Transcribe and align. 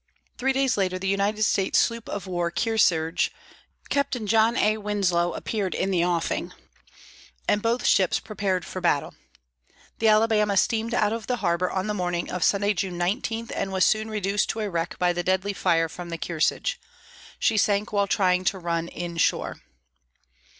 Three 0.39 0.51
days 0.51 0.77
later, 0.77 0.97
the 0.97 1.07
United 1.07 1.43
States 1.43 1.77
sloop 1.77 2.09
of 2.09 2.25
war 2.25 2.49
Kearsarge, 2.49 3.29
Captain 3.89 4.25
John 4.25 4.57
A. 4.57 4.77
Winslow, 4.79 5.33
appeared 5.35 5.75
in 5.75 5.91
the 5.91 6.03
offing, 6.03 6.53
and 7.47 7.61
both 7.61 7.85
ships 7.85 8.19
prepared 8.19 8.65
for 8.65 8.81
battle. 8.81 9.13
The 9.99 10.07
Alabama 10.07 10.57
steamed 10.57 10.95
out 10.95 11.13
of 11.13 11.27
the 11.27 11.35
harbor 11.45 11.69
on 11.69 11.85
the 11.85 11.93
morning 11.93 12.31
of 12.31 12.43
Sunday, 12.43 12.73
June 12.73 12.97
19, 12.97 13.49
and 13.53 13.71
was 13.71 13.85
soon 13.85 14.09
reduced 14.09 14.49
to 14.49 14.61
a 14.61 14.69
wreck 14.71 14.97
by 14.97 15.13
the 15.13 15.21
deadly 15.21 15.53
fire 15.53 15.87
from 15.87 16.09
the 16.09 16.17
Kearsarge. 16.17 16.79
She 17.37 17.55
sank 17.55 17.93
while 17.93 18.07
trying 18.07 18.43
to 18.45 18.57
run 18.57 18.87
inshore. 18.87 19.61